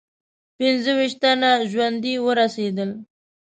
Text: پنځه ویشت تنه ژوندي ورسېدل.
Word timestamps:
پنځه 0.57 0.91
ویشت 0.97 1.17
تنه 1.21 1.51
ژوندي 1.71 2.13
ورسېدل. 2.25 2.89